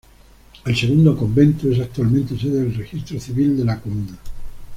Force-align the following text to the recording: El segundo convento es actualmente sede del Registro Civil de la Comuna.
El 0.65 0.75
segundo 0.75 1.15
convento 1.15 1.69
es 1.69 1.79
actualmente 1.79 2.35
sede 2.35 2.61
del 2.63 2.73
Registro 2.75 3.19
Civil 3.19 3.55
de 3.55 3.65
la 3.65 3.79
Comuna. 3.79 4.17